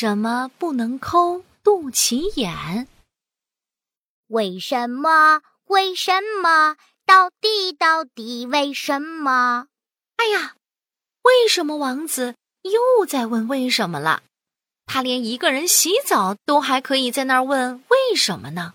[0.00, 2.86] 什么不能抠肚脐眼？
[4.28, 5.42] 为什么？
[5.66, 6.76] 为什么？
[7.04, 9.66] 到底到底为什么？
[10.14, 10.54] 哎呀，
[11.22, 14.22] 为什么王子又在问为什么了？
[14.86, 18.74] 他连一个人洗澡都还可以在那儿问为什么呢？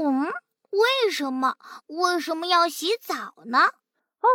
[0.00, 0.24] 嗯，
[0.70, 1.58] 为什么？
[1.88, 3.58] 为什么要洗澡呢？
[3.58, 4.26] 哦，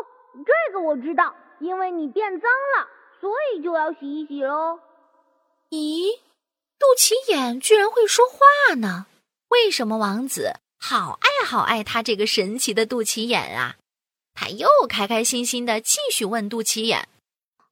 [0.45, 2.87] 这个我知道，因为你变脏了，
[3.19, 4.79] 所以就要洗一洗喽。
[5.71, 6.19] 咦，
[6.77, 9.05] 肚脐眼居然会说话呢？
[9.47, 10.59] 为什么王子？
[10.77, 13.77] 好爱好爱他这个神奇的肚脐眼啊！
[14.33, 17.07] 他又开开心心的继续问肚脐眼：“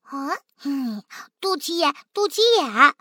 [0.04, 1.04] 啊，嗯，
[1.41, 2.95] 肚脐眼，肚脐眼，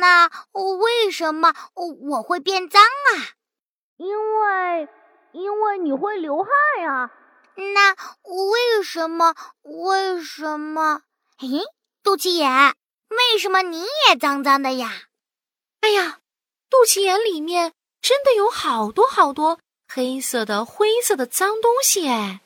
[0.00, 3.36] 那为什么我会变脏啊？
[3.98, 4.88] 因为，
[5.32, 6.50] 因为你会流汗
[6.82, 7.10] 呀。
[7.74, 9.34] 那为什么？
[9.64, 11.02] 为什么？
[11.40, 11.60] 诶，
[12.02, 12.74] 肚脐眼，
[13.32, 15.04] 为什么你也脏脏的呀？
[15.80, 16.20] 哎呀，
[16.68, 17.72] 肚脐眼里面。”
[18.02, 22.40] 真的有好多好多黑色的、灰色的脏东西哎！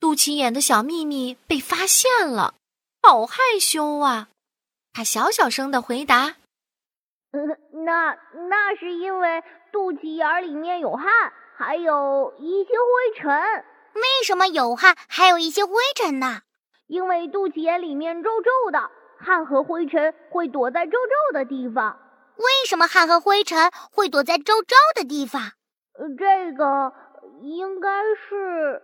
[0.00, 2.54] 肚脐眼的小秘密被发现了，
[3.02, 4.28] 好害羞啊！
[4.94, 6.36] 他小小声的回答
[7.84, 8.16] ：“那
[8.48, 11.06] 那是因为肚脐眼里面有汗，
[11.54, 13.30] 还有一些灰尘。
[13.92, 16.40] 为什么有汗，还有一些灰尘呢？
[16.86, 18.90] 因为肚脐眼里面皱皱的，
[19.22, 21.98] 汗和灰尘会躲在皱皱的地方。”
[22.36, 25.42] 为什么汗和灰尘会躲在皱皱的地方？
[25.98, 26.92] 呃，这个
[27.42, 28.82] 应该是……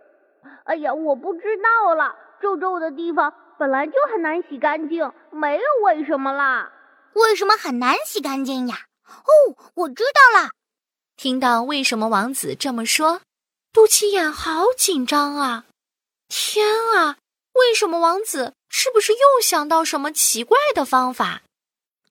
[0.65, 2.15] 哎呀，我不知道了。
[2.41, 6.71] 皱皱的地方本来就很难洗干净，没有为什么啦。
[7.13, 8.75] 为什么很难洗干净呀？
[9.07, 10.51] 哦，我知道了。
[11.17, 13.21] 听到为什么王子这么说，
[13.73, 15.65] 肚脐眼好紧张啊！
[16.29, 16.65] 天
[16.95, 17.17] 啊，
[17.53, 21.41] 为什么王子是不是又想到什么奇怪的方法？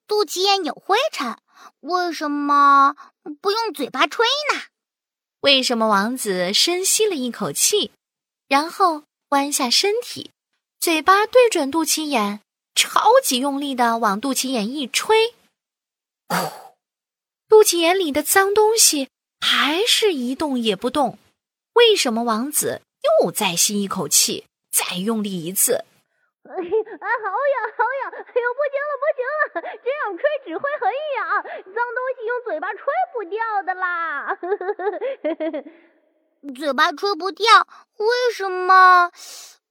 [0.06, 1.38] 肚脐眼有灰尘，
[1.80, 2.96] 为什么
[3.40, 4.62] 不用嘴巴吹呢？
[5.40, 7.92] 为什么王子深吸了一口气，
[8.48, 10.32] 然后弯下身体，
[10.80, 12.40] 嘴巴对准肚脐眼，
[12.74, 15.34] 超级用力的往肚脐眼一吹，
[16.28, 16.34] 呼
[17.48, 19.08] 肚脐眼里的脏东西
[19.40, 21.18] 还是一动也不动。
[21.74, 22.82] 为什么王子
[23.22, 25.84] 又再吸一口气，再用力一次？
[26.44, 28.12] 哎，好痒，好痒！
[28.12, 29.40] 哎呦，不行了，不行了，
[29.84, 30.82] 这样吹只会很
[31.16, 31.18] 痒，
[31.74, 32.82] 脏东西用嘴巴吹
[33.12, 34.38] 不掉的啦。
[36.54, 37.66] 嘴巴吹不掉，
[37.96, 39.10] 为什么？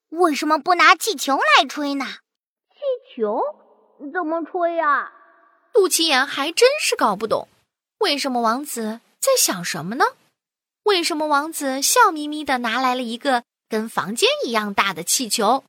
[0.10, 2.06] 为什么不拿气球来吹呢？
[2.70, 2.80] 气
[3.16, 3.42] 球
[4.14, 5.12] 怎么吹呀？
[5.74, 7.48] 肚脐眼还真是搞不懂，
[8.00, 10.06] 为什么王子在想什么呢？
[10.84, 15.64] 为什么王子笑眯眯的拿来了一个跟房间一样大的气球？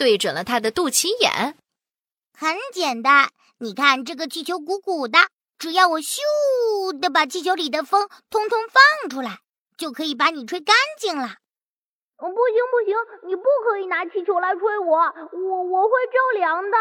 [0.00, 1.58] 对准了他的肚脐眼，
[2.32, 3.28] 很简单。
[3.58, 5.18] 你看这个气球鼓鼓的，
[5.58, 9.40] 只要我咻的把气球里的风通通放出来，
[9.76, 11.36] 就可以把你吹干净了。
[12.16, 12.96] 不行不行，
[13.28, 16.78] 你不可以拿气球来吹我，我我会着凉的。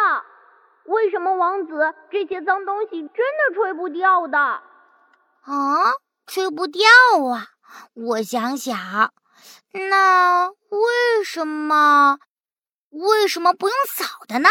[0.86, 4.38] 为什么王子这些脏东西真的吹不掉的？
[4.40, 5.91] 啊，
[6.25, 6.88] 吹不掉
[7.34, 7.47] 啊！
[7.96, 9.12] 我想想，
[9.74, 12.18] 那为什么？
[12.89, 14.50] 为什么不用扫的呢？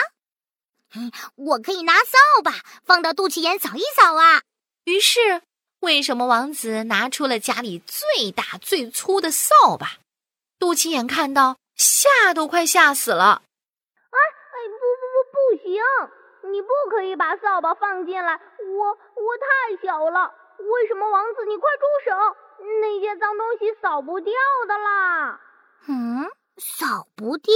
[0.95, 2.53] 嗯，我可以拿扫把
[2.85, 4.43] 放到肚脐眼扫一扫啊。
[4.85, 5.43] 于是，
[5.81, 9.99] 为什么王子拿出了家里最大最粗的扫把？
[10.59, 13.43] 肚脐眼看到，吓都快吓死了。
[14.11, 15.83] 哎哎，不不不，不行！
[16.51, 20.33] 你不可以把扫把放进来，我我太小了。
[20.59, 21.45] 为什么王子？
[21.47, 22.37] 你快住手！
[22.81, 24.33] 那些脏东西扫不掉
[24.67, 25.41] 的啦。
[25.87, 26.27] 嗯，
[26.57, 27.55] 扫不掉。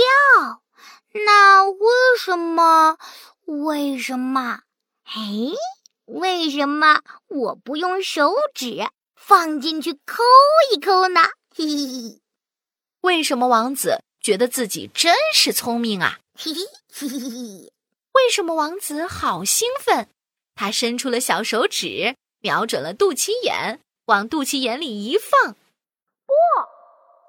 [1.26, 1.78] 那为
[2.18, 2.96] 什么？
[3.46, 4.60] 为什么？
[5.04, 5.14] 哎，
[6.06, 10.22] 为什么我不用手指放进去抠
[10.72, 11.20] 一抠呢？
[11.54, 12.20] 嘿嘿嘿！
[13.02, 16.18] 为什么王子觉得自己真是聪明啊？
[16.34, 16.60] 嘿嘿
[16.92, 17.72] 嘿嘿嘿！
[18.12, 20.08] 为什么王子好兴奋？
[20.54, 25.54] 他伸出了小手指，瞄准了肚脐眼，往肚脐眼里一放。
[26.24, 26.32] 不，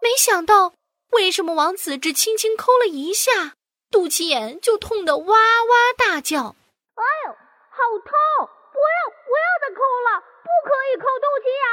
[0.01, 0.73] 没想到，
[1.13, 3.53] 为什么王子只轻轻抠了一下？
[3.91, 6.55] 肚脐眼就痛得哇哇大叫，
[6.95, 7.31] 哎呦，
[7.69, 8.49] 好痛！
[8.73, 11.63] 不要不要再抠了，不可以抠肚脐眼。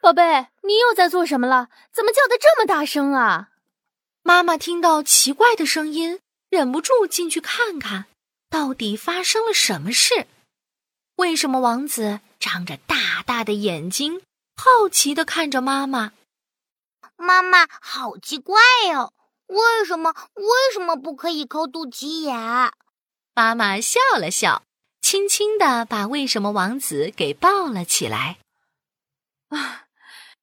[0.00, 1.68] 宝贝，你又在做什么了？
[1.92, 3.48] 怎么叫的这么大声啊？
[4.22, 8.04] 妈妈听到奇怪的声音，忍不住进去看看，
[8.48, 10.28] 到底发生了什么事？
[11.16, 14.22] 为什么王子张着大大的眼睛，
[14.56, 16.12] 好奇的看着妈妈？
[17.16, 18.60] 妈妈，好奇怪
[18.92, 19.12] 哟。
[19.46, 20.14] 为什么？
[20.34, 22.72] 为什么不可以抠肚脐眼？
[23.34, 24.62] 妈妈笑了笑，
[25.00, 28.38] 轻轻的把为什么王子给抱了起来。
[29.48, 29.86] 啊，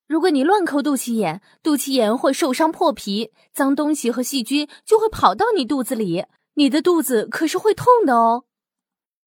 [0.08, 8.46] 如果你乱抠肚脐眼，肚脐眼会受伤破皮，脏东西和细菌就会跑到你肚子里，你的肚子可是会痛的哦。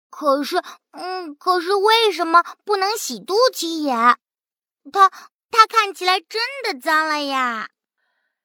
[0.08, 0.62] 可是，
[0.92, 4.16] 嗯，可是为什么不能洗肚脐眼？
[4.90, 5.10] 它
[5.50, 7.70] 它看起来真的脏了呀！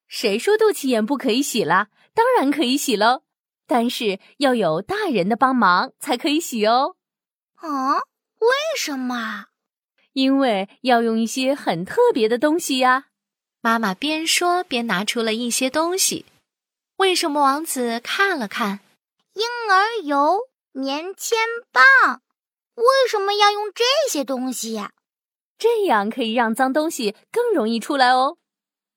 [0.08, 1.88] 谁说肚脐眼不可以洗了？
[2.14, 3.24] 当然可以洗喽，
[3.66, 6.96] 但是要有大人的帮忙才可以洗哦。
[7.56, 7.96] 啊？
[8.40, 9.46] 为什么？
[10.14, 13.06] 因为要用一些很特别的东西呀。
[13.62, 16.26] 妈妈边说边拿出了一些东西。
[16.98, 18.82] 为什么王子看了看？
[19.34, 20.42] 婴儿油、
[20.74, 21.38] 棉签
[21.72, 22.22] 棒，
[22.76, 24.92] 为什么要用这些东西呀？
[25.58, 28.38] 这样可以让脏东西更容易出来哦。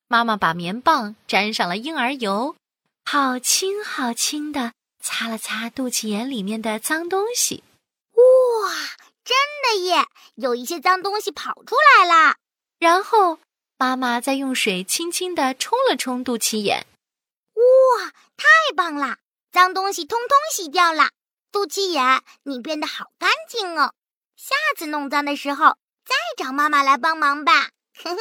[0.08, 2.56] 妈妈把棉棒沾上了婴儿油，
[3.04, 7.64] 好轻好轻的擦了擦肚脐眼里面的脏东西。
[8.12, 8.72] 哇，
[9.24, 10.06] 真的耶！
[10.36, 12.36] 有一些脏东西跑出来了。
[12.78, 13.38] 然后
[13.78, 16.86] 妈妈再用水轻轻的冲了冲肚脐眼。
[17.54, 19.16] 哇，太棒了！
[19.50, 21.10] 脏东西通通洗掉了。
[21.50, 23.94] 肚脐眼，你变得好干净哦。
[24.36, 25.76] 下次弄脏的时候，
[26.06, 27.70] 再找妈妈来帮忙吧。
[28.02, 28.18] 哼哼，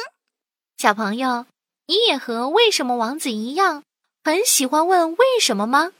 [0.76, 1.46] 小朋友。
[1.88, 3.84] 你也和为什么王子一样，
[4.24, 5.92] 很喜欢问为什么吗？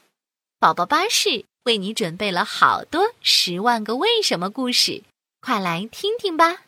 [0.59, 5.05] 宝宝巴士为你准备了好多十万个为什么故事，
[5.41, 6.66] 快来听听吧。